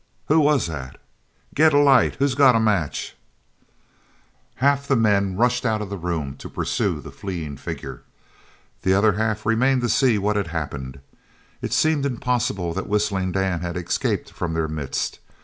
"Who 0.29 0.39
was 0.39 0.65
that?" 0.65 0.99
"Get 1.53 1.75
a 1.75 1.77
light! 1.77 2.15
Who's 2.15 2.33
got 2.33 2.55
a 2.55 2.59
match?" 2.59 3.15
Half 4.55 4.87
the 4.87 4.95
men 4.95 5.37
rushed 5.37 5.63
out 5.63 5.79
of 5.79 5.91
the 5.91 5.95
room 5.99 6.35
to 6.37 6.49
pursue 6.49 6.99
that 7.01 7.11
fleeing 7.13 7.55
figure. 7.55 8.01
The 8.81 8.95
other 8.95 9.11
half 9.11 9.45
remained 9.45 9.81
to 9.81 9.89
see 9.89 10.17
what 10.17 10.37
had 10.37 10.47
happened. 10.47 11.01
It 11.61 11.71
seemed 11.71 12.07
impossible 12.07 12.73
that 12.73 12.87
Whistling 12.89 13.33
Dan 13.33 13.61
had 13.61 13.77
escaped 13.77 14.31
from 14.31 14.55
their 14.55 14.67
midst. 14.67 15.19